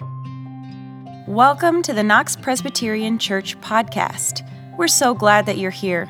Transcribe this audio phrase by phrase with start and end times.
[0.00, 4.48] Welcome to the Knox Presbyterian Church podcast.
[4.76, 6.08] We're so glad that you're here.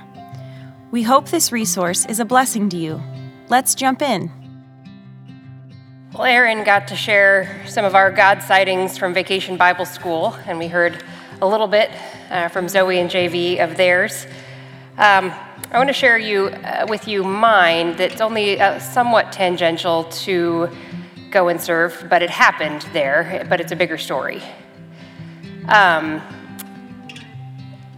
[0.91, 3.03] We hope this resource is a blessing to you.
[3.49, 4.31] Let's jump in.
[6.13, 10.59] Well, Aaron got to share some of our God sightings from Vacation Bible School, and
[10.59, 11.03] we heard
[11.41, 11.91] a little bit
[12.31, 14.27] uh, from Zoe and JV of theirs.
[14.99, 15.33] Um,
[15.71, 20.69] I want to share you uh, with you mine that's only uh, somewhat tangential to
[21.31, 24.43] go and serve, but it happened there, but it's a bigger story.
[25.67, 26.23] Um,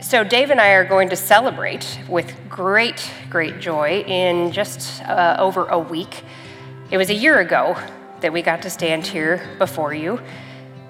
[0.01, 5.37] so, Dave and I are going to celebrate with great, great joy in just uh,
[5.39, 6.25] over a week.
[6.91, 7.77] It was a year ago
[8.21, 10.21] that we got to stand here before you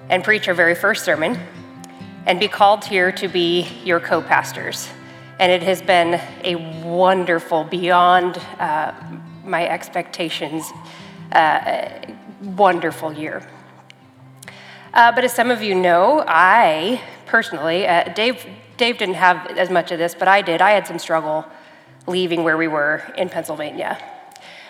[0.09, 1.39] and preach our very first sermon
[2.25, 4.89] and be called here to be your co pastors.
[5.39, 8.93] And it has been a wonderful, beyond uh,
[9.43, 10.71] my expectations,
[11.31, 11.89] uh,
[12.41, 13.47] wonderful year.
[14.93, 18.45] Uh, but as some of you know, I personally, uh, Dave,
[18.77, 20.61] Dave didn't have as much of this, but I did.
[20.61, 21.45] I had some struggle
[22.07, 23.97] leaving where we were in Pennsylvania.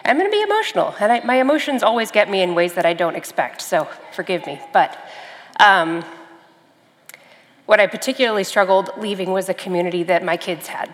[0.04, 2.86] I'm going to be emotional, and I, my emotions always get me in ways that
[2.86, 4.60] I don't expect, so forgive me.
[4.74, 4.98] But
[5.60, 6.04] um,
[7.68, 10.94] what I particularly struggled leaving was a community that my kids had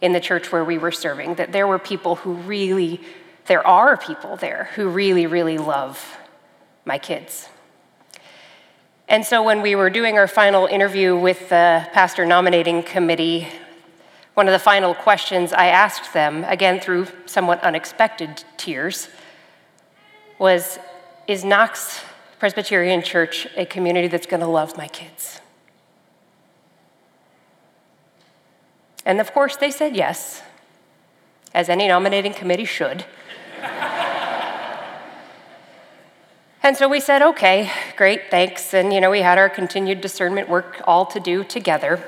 [0.00, 3.00] in the church where we were serving, that there were people who really,
[3.48, 6.16] there are people there who really, really love
[6.84, 7.48] my kids.
[9.08, 13.48] And so when we were doing our final interview with the pastor nominating committee,
[14.34, 19.08] one of the final questions I asked them, again through somewhat unexpected tears,
[20.38, 20.78] was
[21.26, 22.04] Is Knox
[22.38, 25.40] Presbyterian Church a community that's going to love my kids?
[29.06, 30.42] And of course, they said yes,
[31.54, 33.06] as any nominating committee should.
[36.62, 38.74] And so we said, okay, great, thanks.
[38.74, 42.02] And, you know, we had our continued discernment work all to do together.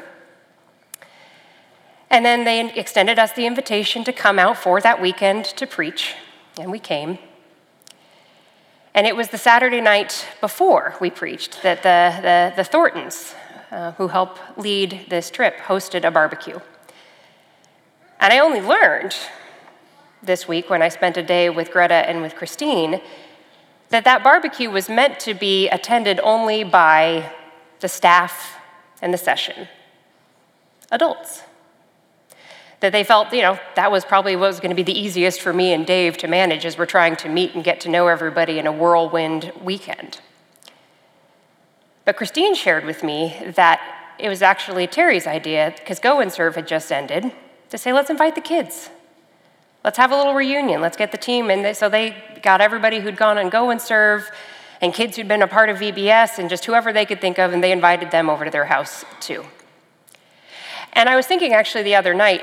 [2.11, 6.17] And then they extended us the invitation to come out for that weekend to preach,
[6.59, 7.19] and we came.
[8.93, 13.37] And it was the Saturday night before we preached that the, the, the Thorntons,
[13.71, 16.59] uh, who help lead this trip, hosted a barbecue.
[18.19, 19.15] And I only learned
[20.21, 23.01] this week when I spent a day with Greta and with Christine
[23.91, 27.33] that that barbecue was meant to be attended only by
[27.81, 28.57] the staff
[29.03, 29.69] and the session,
[30.91, 31.43] adults.
[32.81, 35.43] That they felt, you know, that was probably what was going to be the easiest
[35.43, 38.07] for me and Dave to manage as we're trying to meet and get to know
[38.07, 40.21] everybody in a whirlwind weekend.
[42.07, 43.81] But Christine shared with me that
[44.19, 47.33] it was actually Terry's idea, because Go and Serve had just ended,
[47.69, 48.91] to say, let's invite the kids.
[49.83, 50.81] Let's have a little reunion.
[50.81, 51.51] Let's get the team.
[51.51, 54.31] And so they got everybody who'd gone and go and serve,
[54.81, 57.53] and kids who'd been a part of VBS, and just whoever they could think of,
[57.53, 59.45] and they invited them over to their house too.
[60.93, 62.43] And I was thinking actually the other night,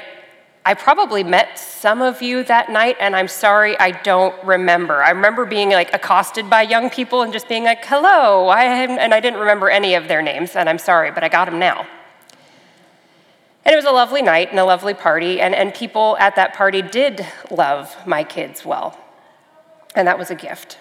[0.66, 5.02] I probably met some of you that night, and I'm sorry I don't remember.
[5.02, 9.14] I remember being like accosted by young people and just being like, hello, I and
[9.14, 11.88] I didn't remember any of their names, and I'm sorry, but I got them now.
[13.67, 16.53] And it was a lovely night and a lovely party, and, and people at that
[16.53, 18.97] party did love my kids well.
[19.94, 20.78] And that was a gift.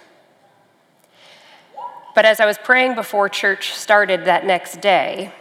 [2.14, 5.32] But as I was praying before church started that next day,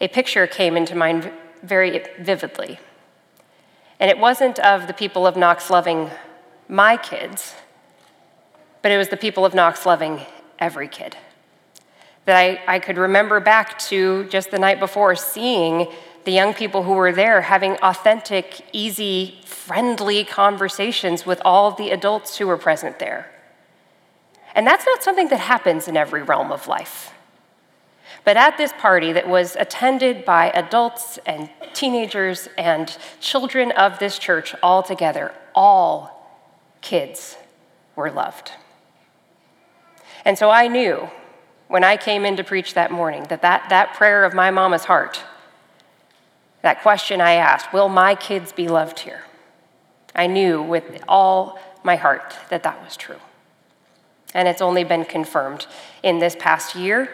[0.00, 1.30] a picture came into mind
[1.62, 2.80] very vividly.
[4.00, 6.10] And it wasn't of the people of Knox loving
[6.68, 7.54] my kids,
[8.82, 10.22] but it was the people of Knox loving
[10.58, 11.16] every kid.
[12.24, 15.86] That I, I could remember back to just the night before seeing
[16.24, 22.38] the young people who were there having authentic, easy, friendly conversations with all the adults
[22.38, 23.30] who were present there.
[24.54, 27.12] And that's not something that happens in every realm of life.
[28.24, 34.18] But at this party that was attended by adults and teenagers and children of this
[34.18, 36.40] church all together, all
[36.82, 37.36] kids
[37.96, 38.52] were loved.
[40.24, 41.10] And so I knew
[41.66, 44.84] when I came in to preach that morning that that, that prayer of my mama's
[44.84, 45.22] heart
[46.62, 49.24] that question I asked Will my kids be loved here?
[50.14, 53.16] I knew with all my heart that that was true.
[54.34, 55.66] And it's only been confirmed
[56.02, 57.10] in this past year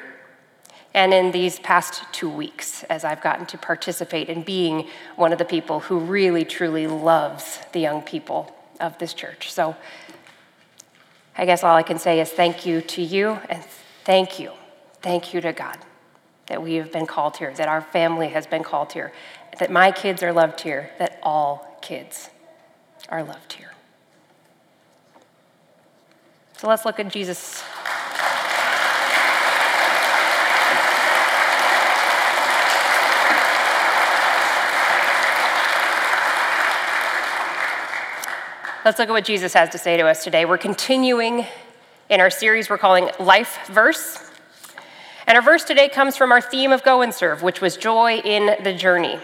[0.94, 5.38] and in these past two weeks as I've gotten to participate in being one of
[5.38, 9.52] the people who really, truly loves the young people of this church.
[9.52, 9.76] So
[11.36, 13.62] I guess all I can say is thank you to you and
[14.04, 14.52] thank you.
[15.02, 15.78] Thank you to God
[16.48, 19.12] that we have been called here, that our family has been called here,
[19.58, 22.31] that my kids are loved here, that all kids
[23.08, 23.72] are loved here.
[26.58, 27.62] So let's look at Jesus.
[38.84, 40.46] Let's look at what Jesus has to say to us today.
[40.46, 41.46] We're continuing
[42.08, 44.31] in our series we're calling Life Verse.
[45.26, 48.16] And our verse today comes from our theme of Go and Serve, which was joy
[48.25, 49.19] in the journey.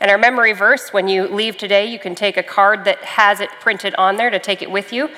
[0.00, 3.40] And our memory verse, when you leave today, you can take a card that has
[3.40, 5.08] it printed on there to take it with you.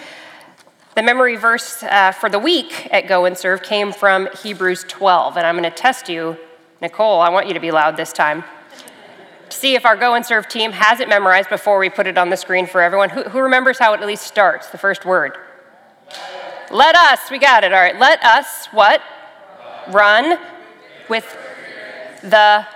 [0.95, 5.37] The memory verse uh, for the week at Go and Serve came from Hebrews 12.
[5.37, 6.37] And I'm going to test you,
[6.81, 8.45] Nicole, I want you to be loud this time,
[9.49, 12.17] to see if our Go and Serve team has it memorized before we put it
[12.17, 13.11] on the screen for everyone.
[13.11, 15.37] Who, who remembers how it at least starts, the first word?
[16.71, 17.73] Let us, we got it.
[17.73, 19.03] All right, let us what?
[19.89, 20.39] Run
[21.09, 21.37] with
[22.23, 22.67] the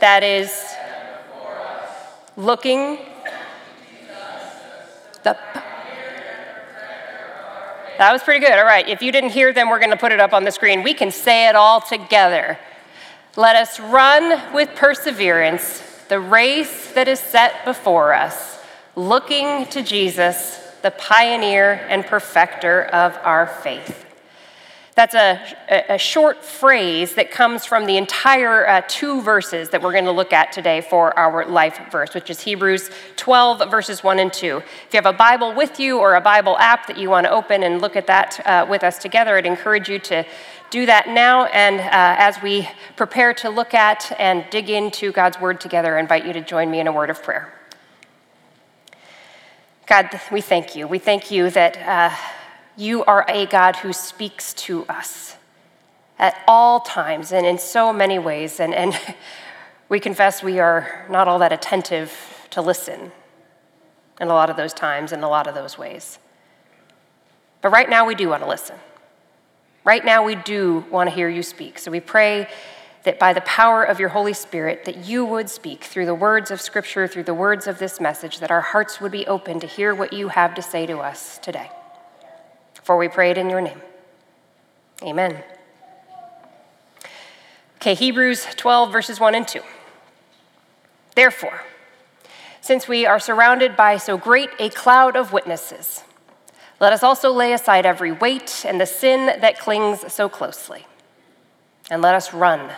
[0.00, 0.76] that is
[2.38, 2.98] looking
[5.24, 5.36] the
[7.98, 8.56] that was pretty good.
[8.56, 10.52] All right, if you didn't hear them, we're going to put it up on the
[10.52, 10.84] screen.
[10.84, 12.56] We can say it all together.
[13.34, 18.60] Let us run with perseverance the race that is set before us,
[18.94, 24.07] looking to Jesus, the pioneer and perfecter of our faith.
[24.98, 25.40] That's a,
[25.88, 30.10] a short phrase that comes from the entire uh, two verses that we're going to
[30.10, 34.56] look at today for our life verse, which is Hebrews 12, verses 1 and 2.
[34.56, 37.30] If you have a Bible with you or a Bible app that you want to
[37.30, 40.26] open and look at that uh, with us together, I'd encourage you to
[40.70, 41.44] do that now.
[41.44, 46.00] And uh, as we prepare to look at and dig into God's Word together, I
[46.00, 47.54] invite you to join me in a word of prayer.
[49.86, 50.88] God, we thank you.
[50.88, 52.16] We thank you that uh,
[52.78, 55.36] you are a God who speaks to us
[56.16, 58.60] at all times and in so many ways.
[58.60, 58.98] And, and
[59.88, 63.12] we confess we are not all that attentive to listen
[64.20, 66.18] in a lot of those times, in a lot of those ways.
[67.60, 68.76] But right now, we do want to listen.
[69.84, 71.78] Right now, we do want to hear you speak.
[71.78, 72.48] So we pray
[73.02, 76.50] that by the power of your Holy Spirit, that you would speak through the words
[76.50, 79.66] of Scripture, through the words of this message, that our hearts would be open to
[79.66, 81.70] hear what you have to say to us today.
[82.88, 83.82] For we pray it in your name.
[85.02, 85.44] Amen.
[87.76, 89.60] Okay, Hebrews 12, verses 1 and 2.
[91.14, 91.64] Therefore,
[92.62, 96.02] since we are surrounded by so great a cloud of witnesses,
[96.80, 100.86] let us also lay aside every weight and the sin that clings so closely.
[101.90, 102.70] And let us run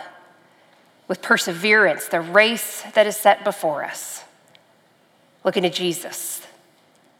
[1.07, 4.25] with perseverance the race that is set before us,
[5.45, 6.45] looking to Jesus,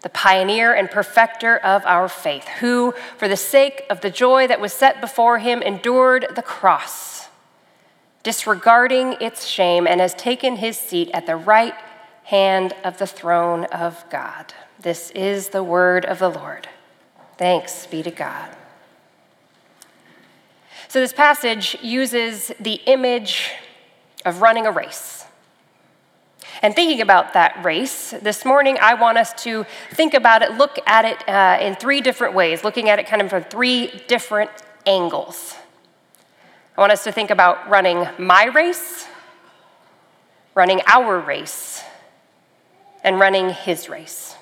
[0.01, 4.59] the pioneer and perfecter of our faith, who, for the sake of the joy that
[4.59, 7.29] was set before him, endured the cross,
[8.23, 11.75] disregarding its shame, and has taken his seat at the right
[12.23, 14.53] hand of the throne of God.
[14.79, 16.67] This is the word of the Lord.
[17.37, 18.55] Thanks be to God.
[20.87, 23.51] So, this passage uses the image
[24.25, 25.25] of running a race.
[26.61, 30.77] And thinking about that race, this morning I want us to think about it, look
[30.85, 34.51] at it uh, in three different ways, looking at it kind of from three different
[34.85, 35.55] angles.
[36.77, 39.07] I want us to think about running my race,
[40.55, 41.83] running our race,
[43.03, 44.35] and running his race.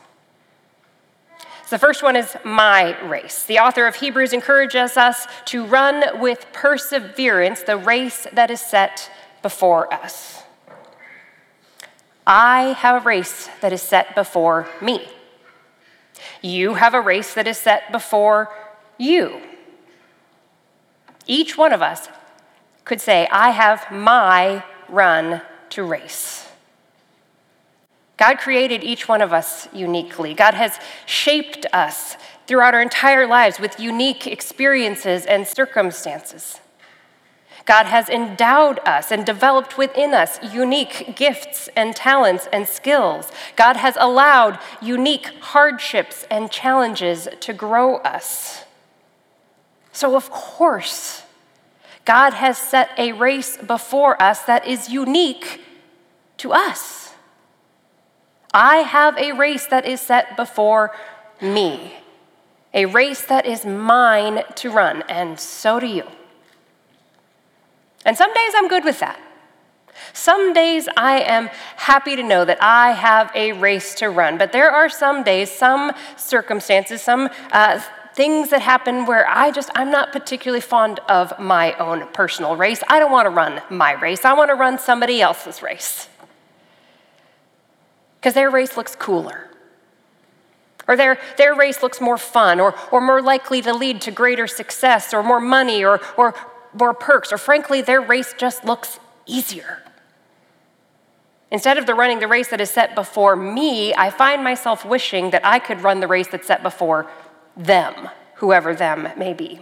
[1.65, 3.43] So the first one is my race.
[3.43, 9.11] The author of Hebrews encourages us to run with perseverance the race that is set
[9.43, 10.43] before us.
[12.31, 15.07] I have a race that is set before me.
[16.43, 18.53] You have a race that is set before
[18.99, 19.41] you.
[21.25, 22.07] Each one of us
[22.85, 26.47] could say, I have my run to race.
[28.15, 30.35] God created each one of us uniquely.
[30.35, 36.59] God has shaped us throughout our entire lives with unique experiences and circumstances.
[37.69, 43.31] God has endowed us and developed within us unique gifts and talents and skills.
[43.55, 48.63] God has allowed unique hardships and challenges to grow us.
[49.91, 51.21] So, of course,
[52.05, 55.61] God has set a race before us that is unique
[56.37, 57.13] to us.
[58.51, 60.89] I have a race that is set before
[61.39, 61.97] me,
[62.73, 66.07] a race that is mine to run, and so do you.
[68.05, 69.19] And some days I'm good with that.
[70.13, 74.51] Some days I am happy to know that I have a race to run, but
[74.51, 77.81] there are some days, some circumstances, some uh,
[78.13, 82.81] things that happen where I just, I'm not particularly fond of my own personal race.
[82.87, 86.09] I don't want to run my race, I want to run somebody else's race.
[88.19, 89.49] Because their race looks cooler.
[90.87, 94.47] Or their, their race looks more fun, or, or more likely to lead to greater
[94.47, 96.33] success, or more money, or, or
[96.73, 99.83] more perks, or frankly, their race just looks easier.
[101.51, 105.31] Instead of the running the race that is set before me, I find myself wishing
[105.31, 107.09] that I could run the race that's set before
[107.57, 109.59] them, whoever them may be.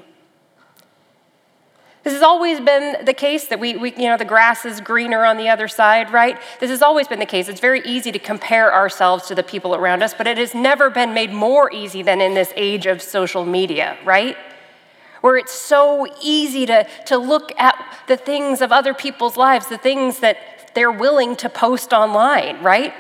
[2.03, 5.25] This has always been the case that we, we, you know, the grass is greener
[5.25, 6.39] on the other side, right?
[6.59, 7.49] This has always been the case.
[7.49, 10.89] It's very easy to compare ourselves to the people around us, but it has never
[10.89, 14.37] been made more easy than in this age of social media, right?
[15.21, 17.75] Where it's so easy to, to look at
[18.07, 20.37] the things of other people's lives, the things that
[20.73, 22.93] they're willing to post online, right?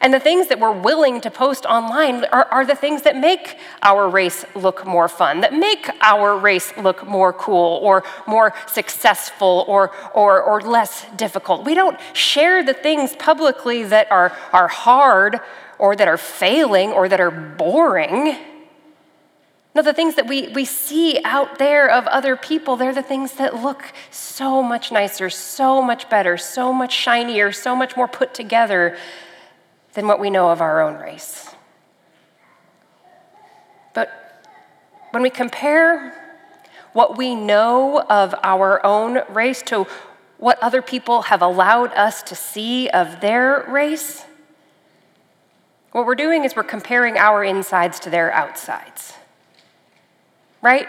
[0.00, 3.56] And the things that we're willing to post online are, are, the things that make
[3.82, 9.64] our race look more fun, that make our race look more cool or more successful
[9.68, 11.64] or, or, or less difficult.
[11.64, 15.40] We don't share the things publicly that are, are hard
[15.78, 18.36] or that are failing or that are boring.
[19.76, 23.34] No, the things that we, we see out there of other people, they're the things
[23.34, 28.32] that look so much nicer, so much better, so much shinier, so much more put
[28.32, 28.96] together
[29.92, 31.50] than what we know of our own race.
[33.92, 34.40] But
[35.10, 36.40] when we compare
[36.94, 39.86] what we know of our own race to
[40.38, 44.24] what other people have allowed us to see of their race,
[45.92, 49.12] what we're doing is we're comparing our insides to their outsides.
[50.66, 50.88] Right?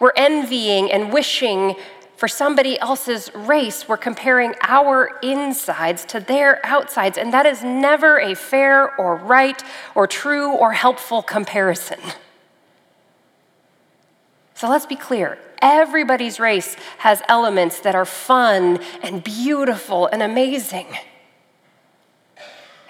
[0.00, 1.76] We're envying and wishing
[2.16, 8.18] for somebody else's race, we're comparing our insides to their outsides, and that is never
[8.18, 9.62] a fair or right
[9.94, 12.00] or true or helpful comparison.
[14.54, 20.88] So let's be clear everybody's race has elements that are fun and beautiful and amazing.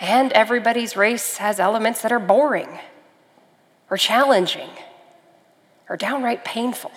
[0.00, 2.78] And everybody's race has elements that are boring
[3.90, 4.70] or challenging
[5.90, 6.92] or downright painful.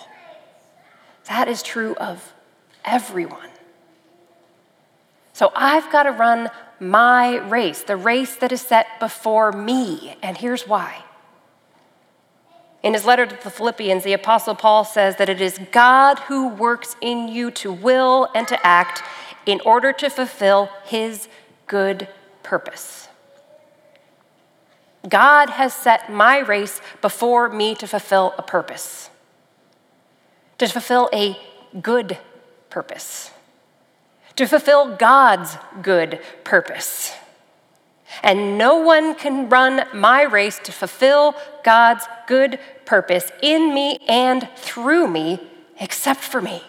[1.28, 2.32] That is true of
[2.84, 3.50] everyone.
[5.34, 6.48] So I've got to run
[6.78, 10.16] my race, the race that is set before me.
[10.22, 11.04] And here's why.
[12.84, 16.48] In his letter to the Philippians, the Apostle Paul says that it is God who
[16.48, 19.02] works in you to will and to act
[19.44, 21.28] in order to fulfill his
[21.66, 22.06] good
[22.42, 23.03] purpose.
[25.08, 29.10] God has set my race before me to fulfill a purpose
[30.58, 31.36] to fulfill a
[31.80, 32.18] good
[32.70, 33.30] purpose,
[34.36, 37.12] to fulfill God's good purpose.
[38.22, 41.34] And no one can run my race to fulfill
[41.64, 45.40] God's good purpose in me and through me
[45.80, 46.62] except for me.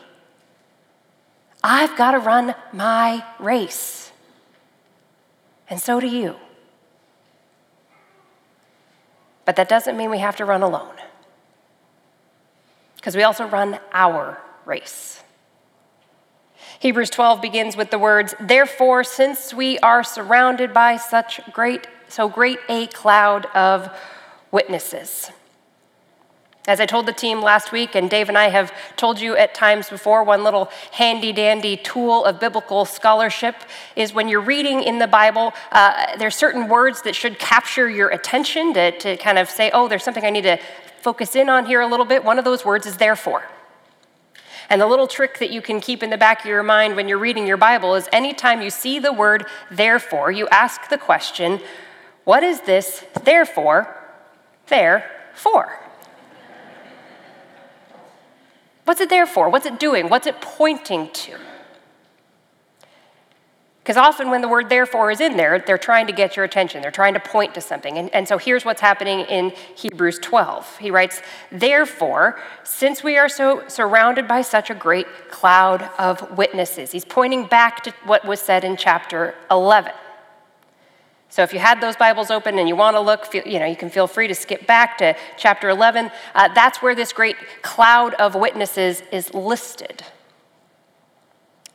[1.63, 4.11] I've got to run my race.
[5.69, 6.35] And so do you.
[9.45, 10.95] But that doesn't mean we have to run alone
[12.95, 15.21] because we also run our race.
[16.79, 22.27] Hebrews 12 begins with the words, Therefore, since we are surrounded by such great, so
[22.27, 23.95] great a cloud of
[24.51, 25.31] witnesses.
[26.67, 29.53] As I told the team last week, and Dave and I have told you at
[29.53, 33.55] times before, one little handy dandy tool of biblical scholarship
[33.95, 38.09] is when you're reading in the Bible, uh, there's certain words that should capture your
[38.09, 40.57] attention to, to kind of say, oh, there's something I need to
[41.01, 43.43] focus in on here a little bit, one of those words is therefore.
[44.71, 47.07] And the little trick that you can keep in the back of your mind when
[47.07, 51.59] you're reading your Bible is anytime you see the word therefore, you ask the question,
[52.23, 53.95] what is this therefore
[54.67, 55.84] there for?
[58.85, 59.49] What's it there for?
[59.49, 60.09] What's it doing?
[60.09, 61.37] What's it pointing to?
[63.85, 66.81] Because often when the word therefore is in there, they're trying to get your attention.
[66.81, 67.99] They're trying to point to something.
[67.99, 70.77] And, and so here's what's happening in Hebrews 12.
[70.79, 76.91] He writes, Therefore, since we are so surrounded by such a great cloud of witnesses,
[76.93, 79.91] he's pointing back to what was said in chapter 11.
[81.35, 83.75] So if you had those Bibles open and you want to look, you know, you
[83.75, 86.09] can feel free to skip back to chapter 11.
[86.33, 90.01] Uh, that's where this great cloud of witnesses is listed.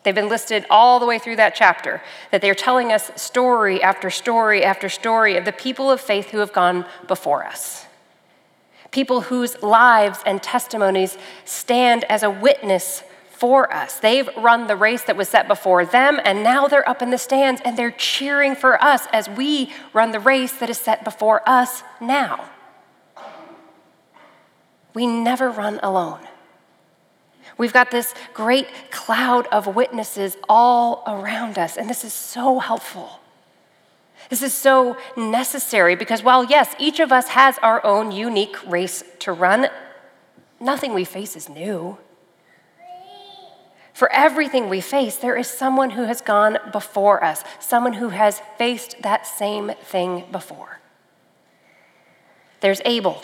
[0.03, 2.01] They've been listed all the way through that chapter,
[2.31, 6.39] that they're telling us story after story after story of the people of faith who
[6.39, 7.85] have gone before us.
[8.93, 13.03] People whose lives and testimonies stand as a witness
[13.41, 13.99] for us.
[13.99, 17.19] They've run the race that was set before them, and now they're up in the
[17.19, 21.41] stands and they're cheering for us as we run the race that is set before
[21.49, 22.51] us now.
[24.93, 26.21] We never run alone.
[27.57, 33.21] We've got this great cloud of witnesses all around us, and this is so helpful.
[34.29, 39.03] This is so necessary because while, yes, each of us has our own unique race
[39.21, 39.69] to run,
[40.61, 41.97] nothing we face is new.
[44.01, 48.41] For everything we face, there is someone who has gone before us, someone who has
[48.57, 50.81] faced that same thing before.
[52.61, 53.23] There's Abel,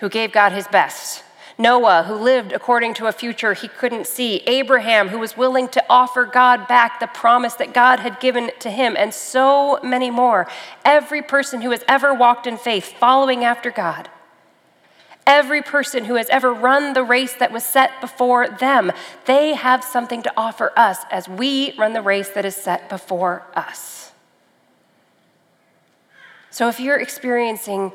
[0.00, 1.24] who gave God his best.
[1.56, 4.42] Noah, who lived according to a future he couldn't see.
[4.46, 8.70] Abraham, who was willing to offer God back the promise that God had given to
[8.70, 10.46] him, and so many more.
[10.84, 14.10] Every person who has ever walked in faith, following after God.
[15.28, 18.90] Every person who has ever run the race that was set before them,
[19.26, 23.42] they have something to offer us as we run the race that is set before
[23.54, 24.12] us.
[26.50, 27.92] So if you're experiencing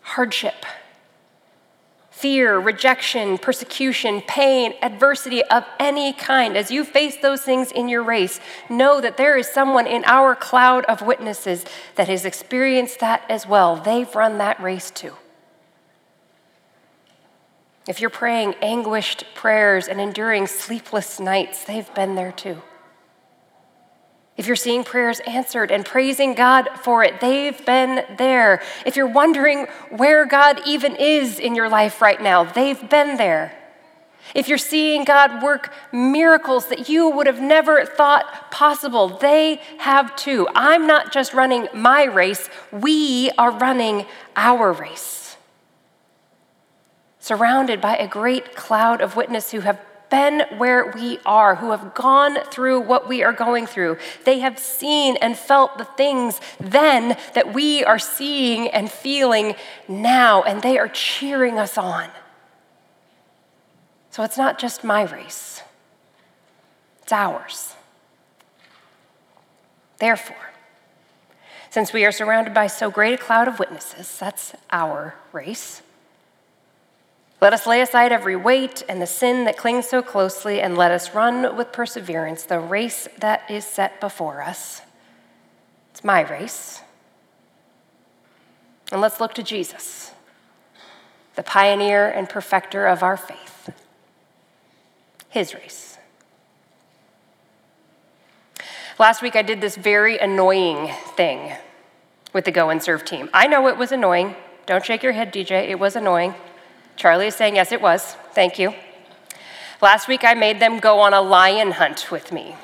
[0.00, 0.64] hardship,
[2.10, 8.02] fear, rejection, persecution, pain, adversity of any kind, as you face those things in your
[8.02, 13.22] race, know that there is someone in our cloud of witnesses that has experienced that
[13.28, 13.76] as well.
[13.76, 15.12] They've run that race too.
[17.88, 22.62] If you're praying anguished prayers and enduring sleepless nights, they've been there too.
[24.36, 28.62] If you're seeing prayers answered and praising God for it, they've been there.
[28.86, 33.58] If you're wondering where God even is in your life right now, they've been there.
[34.34, 40.16] If you're seeing God work miracles that you would have never thought possible, they have
[40.16, 40.48] too.
[40.54, 45.21] I'm not just running my race, we are running our race.
[47.22, 49.78] Surrounded by a great cloud of witnesses who have
[50.10, 53.96] been where we are, who have gone through what we are going through.
[54.24, 59.54] They have seen and felt the things then that we are seeing and feeling
[59.86, 62.10] now, and they are cheering us on.
[64.10, 65.62] So it's not just my race,
[67.04, 67.76] it's ours.
[69.98, 70.50] Therefore,
[71.70, 75.82] since we are surrounded by so great a cloud of witnesses, that's our race.
[77.42, 80.92] Let us lay aside every weight and the sin that clings so closely, and let
[80.92, 84.82] us run with perseverance the race that is set before us.
[85.90, 86.82] It's my race.
[88.92, 90.12] And let's look to Jesus,
[91.34, 93.70] the pioneer and perfecter of our faith.
[95.28, 95.98] His race.
[99.00, 101.56] Last week, I did this very annoying thing
[102.32, 103.28] with the Go and Serve team.
[103.34, 104.36] I know it was annoying.
[104.64, 105.68] Don't shake your head, DJ.
[105.68, 106.36] It was annoying.
[106.96, 108.16] Charlie is saying, yes, it was.
[108.34, 108.74] Thank you.
[109.80, 112.54] Last week, I made them go on a lion hunt with me.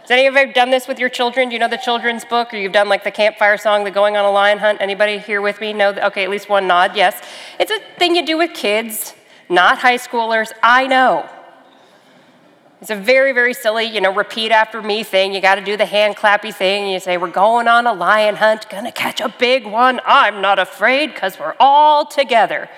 [0.00, 1.48] Has any of you done this with your children?
[1.48, 4.16] Do you know the children's book, or you've done like the campfire song, the going
[4.16, 4.80] on a lion hunt?
[4.80, 5.72] Anybody here with me?
[5.72, 5.90] No?
[5.90, 6.96] Okay, at least one nod.
[6.96, 7.22] Yes.
[7.58, 9.14] It's a thing you do with kids,
[9.48, 10.52] not high schoolers.
[10.62, 11.26] I know.
[12.82, 15.32] It's a very, very silly, you know, repeat after me thing.
[15.32, 16.88] You got to do the hand clappy thing.
[16.88, 20.00] You say, We're going on a lion hunt, gonna catch a big one.
[20.04, 22.68] I'm not afraid because we're all together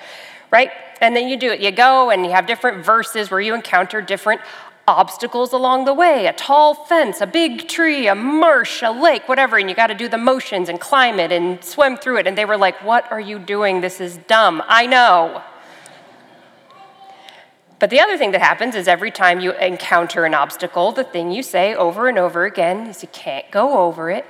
[0.51, 0.71] right?
[1.01, 1.59] And then you do it.
[1.59, 4.41] You go and you have different verses where you encounter different
[4.87, 9.57] obstacles along the way a tall fence, a big tree, a marsh, a lake, whatever.
[9.57, 12.27] And you got to do the motions and climb it and swim through it.
[12.27, 13.81] And they were like, What are you doing?
[13.81, 14.63] This is dumb.
[14.67, 15.43] I know.
[17.79, 21.31] But the other thing that happens is every time you encounter an obstacle, the thing
[21.31, 24.25] you say over and over again is you can't go over it,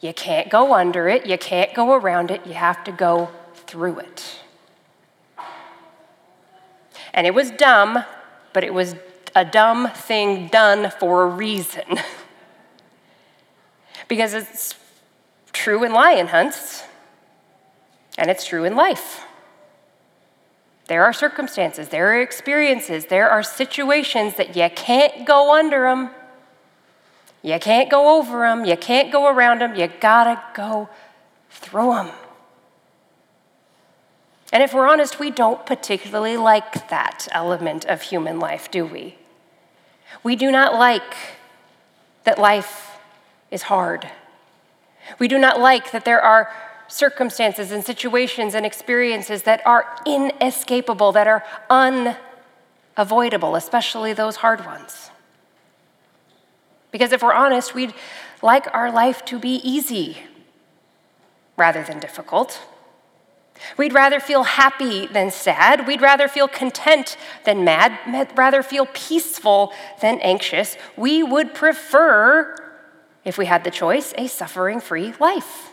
[0.00, 3.98] you can't go under it, you can't go around it, you have to go through
[3.98, 4.40] it.
[7.14, 8.04] And it was dumb,
[8.52, 8.96] but it was
[9.34, 11.84] a dumb thing done for a reason.
[14.08, 14.74] because it's
[15.52, 16.82] true in lion hunts,
[18.18, 19.24] and it's true in life.
[20.86, 26.10] There are circumstances, there are experiences, there are situations that you can't go under them.
[27.42, 30.88] You can't go over them, you can't go around them, you gotta go
[31.50, 32.10] through them.
[34.54, 39.16] And if we're honest, we don't particularly like that element of human life, do we?
[40.22, 41.16] We do not like
[42.22, 42.92] that life
[43.50, 44.08] is hard.
[45.18, 46.52] We do not like that there are
[46.86, 55.10] circumstances and situations and experiences that are inescapable, that are unavoidable, especially those hard ones.
[56.92, 57.92] Because if we're honest, we'd
[58.40, 60.18] like our life to be easy
[61.56, 62.60] rather than difficult.
[63.76, 65.86] We'd rather feel happy than sad.
[65.86, 70.76] We'd rather feel content than mad, We'd rather feel peaceful than anxious.
[70.96, 72.56] We would prefer,
[73.24, 75.70] if we had the choice, a suffering free life.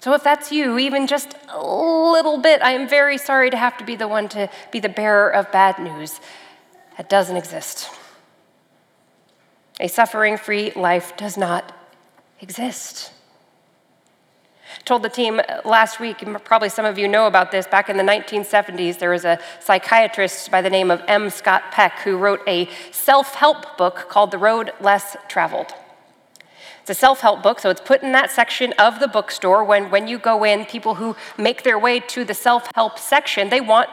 [0.00, 3.76] So, if that's you, even just a little bit, I am very sorry to have
[3.78, 6.20] to be the one to be the bearer of bad news.
[6.96, 7.90] That doesn't exist.
[9.78, 11.76] A suffering free life does not
[12.40, 13.12] exist.
[14.84, 18.02] Told the team last week, probably some of you know about this, back in the
[18.02, 21.30] 1970s, there was a psychiatrist by the name of M.
[21.30, 25.74] Scott Peck who wrote a self help book called The Road Less Traveled.
[26.80, 29.62] It's a self help book, so it's put in that section of the bookstore.
[29.64, 33.50] When, when you go in, people who make their way to the self help section,
[33.50, 33.90] they want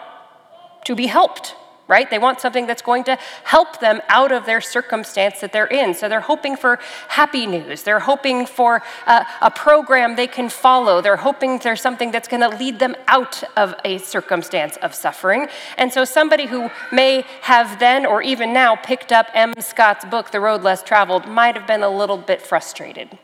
[0.86, 1.54] to be helped
[1.88, 2.10] right?
[2.10, 5.94] They want something that's going to help them out of their circumstance that they're in.
[5.94, 7.84] So they're hoping for happy news.
[7.84, 11.02] They're hoping for a, a program they can follow.
[11.02, 15.48] They're hoping there's something that's going to lead them out of a circumstance of suffering.
[15.78, 19.54] And so somebody who may have then or even now picked up M.
[19.60, 23.18] Scott's book, The Road Less Traveled, might have been a little bit frustrated.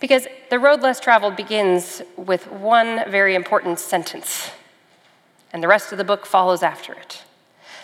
[0.00, 4.50] Because The Road Less Traveled begins with one very important sentence,
[5.52, 7.22] and the rest of the book follows after it.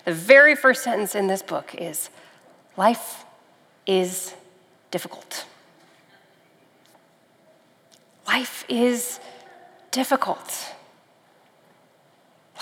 [0.08, 2.08] The very first sentence in this book is
[2.78, 3.26] Life
[3.86, 4.32] is
[4.90, 5.44] difficult.
[8.26, 9.20] Life is
[9.90, 10.72] difficult.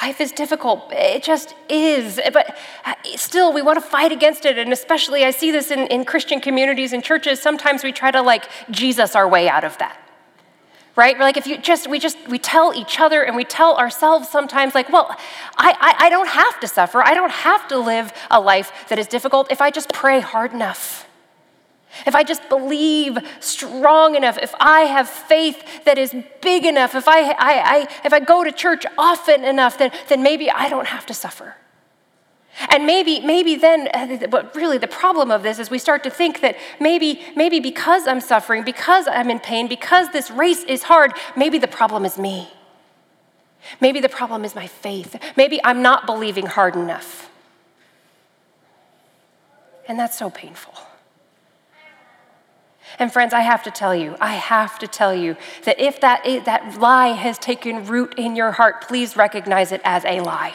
[0.03, 0.89] Life is difficult.
[0.91, 2.19] It just is.
[2.33, 4.59] But uh, still, we want to fight against it.
[4.59, 7.41] And especially, I see this in, in Christian communities and churches.
[7.41, 10.06] Sometimes we try to like Jesus our way out of that
[10.97, 11.17] right?
[11.17, 14.29] We're like, if you just, we just, we tell each other and we tell ourselves
[14.29, 15.15] sometimes, like, well,
[15.57, 17.03] I, I, I don't have to suffer.
[17.03, 20.53] I don't have to live a life that is difficult if I just pray hard
[20.53, 21.07] enough.
[22.07, 27.09] If I just believe strong enough, if I have faith that is big enough, if
[27.09, 30.89] I, I, I, if I go to church often enough, then, then maybe I don't
[30.89, 31.57] have to suffer.
[32.71, 36.11] And maybe, maybe then, uh, but really the problem of this is we start to
[36.11, 40.85] think that maybe, maybe because I'm suffering, because I'm in pain, because this race is
[40.85, 42.49] hard, maybe the problem is me.
[43.81, 45.17] Maybe the problem is my faith.
[45.37, 47.31] Maybe I'm not believing hard enough.
[49.89, 50.75] And that's so painful.
[52.99, 56.25] And friends, I have to tell you, I have to tell you that if that,
[56.47, 60.55] that lie has taken root in your heart, please recognize it as a lie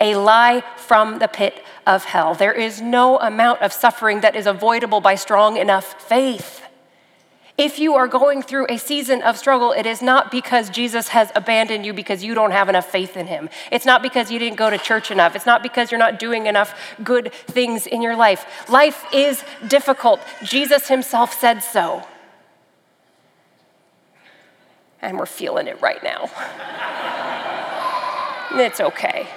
[0.00, 2.34] a lie from the pit of hell.
[2.34, 6.62] There is no amount of suffering that is avoidable by strong enough faith.
[7.56, 11.30] If you are going through a season of struggle, it is not because Jesus has
[11.36, 13.48] abandoned you because you don't have enough faith in him.
[13.70, 15.36] It's not because you didn't go to church enough.
[15.36, 18.68] It's not because you're not doing enough good things in your life.
[18.68, 20.20] Life is difficult.
[20.42, 22.04] Jesus himself said so.
[25.00, 26.28] And we're feeling it right now.
[28.58, 29.28] it's okay.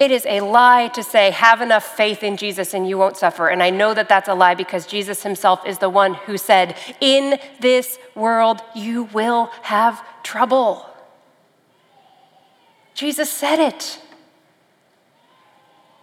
[0.00, 3.48] It is a lie to say, have enough faith in Jesus and you won't suffer.
[3.48, 6.74] And I know that that's a lie because Jesus himself is the one who said,
[7.02, 10.86] In this world you will have trouble.
[12.94, 14.00] Jesus said it.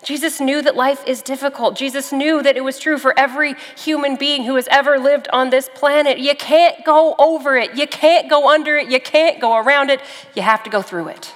[0.04, 1.76] Jesus knew that life is difficult.
[1.76, 5.50] Jesus knew that it was true for every human being who has ever lived on
[5.50, 6.20] this planet.
[6.20, 10.02] You can't go over it, you can't go under it, you can't go around it,
[10.36, 11.34] you have to go through it.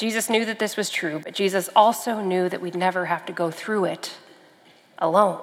[0.00, 3.34] Jesus knew that this was true, but Jesus also knew that we'd never have to
[3.34, 4.16] go through it
[4.98, 5.42] alone.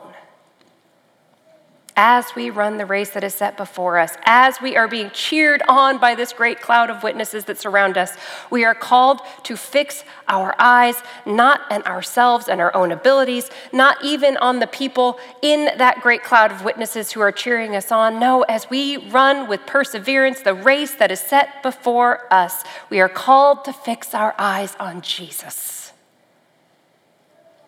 [1.99, 5.63] As we run the race that is set before us, as we are being cheered
[5.67, 8.15] on by this great cloud of witnesses that surround us,
[8.51, 13.97] we are called to fix our eyes not on ourselves and our own abilities, not
[14.05, 18.19] even on the people in that great cloud of witnesses who are cheering us on.
[18.19, 23.09] No, as we run with perseverance the race that is set before us, we are
[23.09, 25.93] called to fix our eyes on Jesus,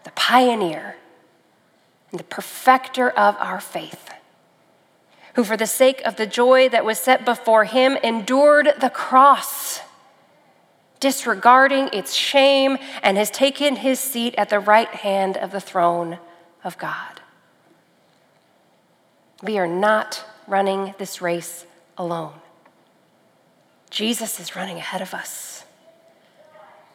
[0.03, 0.97] the pioneer
[2.11, 4.11] and the perfecter of our faith
[5.35, 9.81] who, for the sake of the joy that was set before him, endured the cross
[10.99, 16.19] disregarding its shame, and has taken his seat at the right hand of the throne
[16.63, 17.21] of God.
[19.41, 21.65] We are not running this race
[21.97, 22.33] alone.
[23.89, 25.63] Jesus is running ahead of us.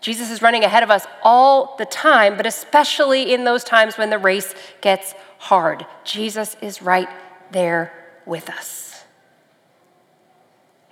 [0.01, 4.11] Jesus is running ahead of us all the time, but especially in those times when
[4.11, 5.87] the race gets hard.
[6.05, 7.09] Jesus is right
[7.51, 9.05] there with us.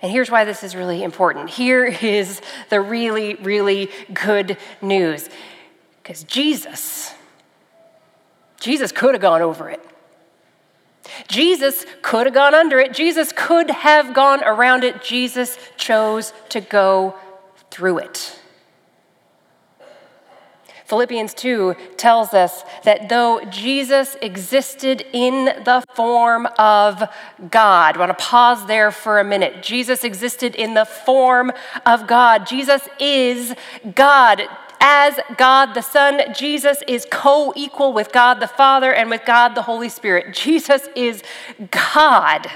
[0.01, 1.49] And here's why this is really important.
[1.49, 5.29] Here is the really, really good news.
[6.01, 7.13] Because Jesus,
[8.59, 9.81] Jesus could have gone over it.
[11.27, 12.93] Jesus could have gone under it.
[12.93, 15.01] Jesus could have gone around it.
[15.03, 17.15] Jesus chose to go
[17.71, 18.39] through it.
[20.93, 27.09] Philippians 2 tells us that though Jesus existed in the form of
[27.49, 29.63] God, I want to pause there for a minute.
[29.63, 31.51] Jesus existed in the form
[31.83, 32.45] of God.
[32.45, 33.55] Jesus is
[33.95, 34.43] God
[34.79, 36.21] as God the Son.
[36.31, 40.35] Jesus is co equal with God the Father and with God the Holy Spirit.
[40.35, 41.23] Jesus is
[41.71, 42.51] God.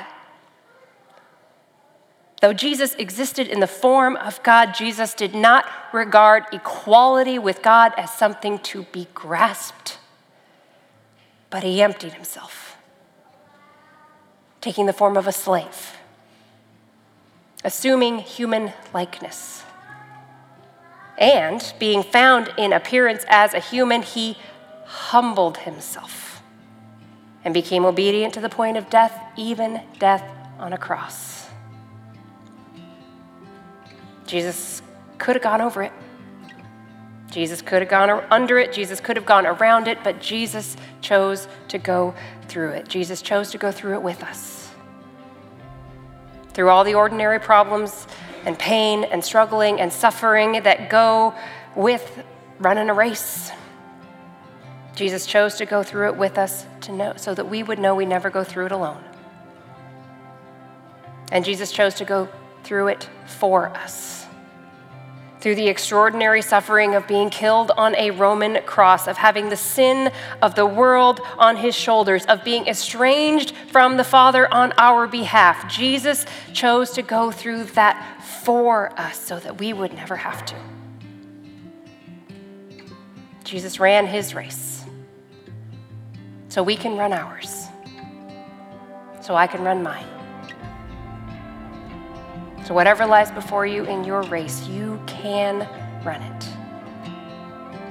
[2.42, 7.94] Though Jesus existed in the form of God, Jesus did not regard equality with God
[7.98, 9.98] as something to be grasped,
[11.50, 12.78] but he emptied himself,
[14.62, 15.94] taking the form of a slave,
[17.64, 19.64] assuming human likeness.
[21.18, 24.38] And being found in appearance as a human, he
[24.86, 26.44] humbled himself
[27.44, 30.24] and became obedient to the point of death, even death
[30.60, 31.37] on a cross.
[34.28, 34.82] Jesus
[35.18, 35.94] could have gone over it.
[37.32, 38.72] Jesus could have gone under it.
[38.72, 42.14] Jesus could have gone around it, but Jesus chose to go
[42.48, 42.88] through it.
[42.88, 44.70] Jesus chose to go through it with us.
[46.54, 48.08] Through all the ordinary problems
[48.46, 51.34] and pain and struggling and suffering that go
[51.76, 52.24] with
[52.60, 53.52] running a race.
[54.96, 57.94] Jesus chose to go through it with us to know so that we would know
[57.94, 59.04] we never go through it alone.
[61.32, 62.30] And Jesus chose to go
[62.68, 64.18] through it for us
[65.40, 70.12] through the extraordinary suffering of being killed on a Roman cross, of having the sin
[70.42, 75.72] of the world on his shoulders, of being estranged from the Father on our behalf.
[75.72, 80.56] Jesus chose to go through that for us so that we would never have to.
[83.44, 84.84] Jesus ran his race
[86.50, 87.68] so we can run ours,
[89.22, 90.17] so I can run mine.
[92.68, 95.60] So, whatever lies before you in your race, you can
[96.04, 96.50] run it.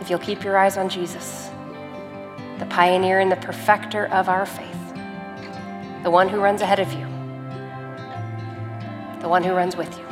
[0.02, 1.48] If you'll keep your eyes on Jesus,
[2.58, 4.92] the pioneer and the perfecter of our faith,
[6.02, 7.06] the one who runs ahead of you,
[9.22, 10.04] the one who runs with you.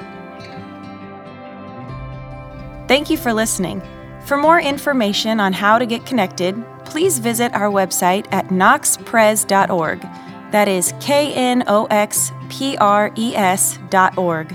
[2.88, 3.82] Thank you for listening.
[4.24, 10.00] For more information on how to get connected, please visit our website at knoxpres.org.
[10.52, 14.54] That is K N O X P R E S dot org.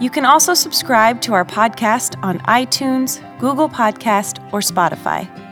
[0.00, 5.43] You can also subscribe to our podcast on iTunes, Google Podcast, or Spotify.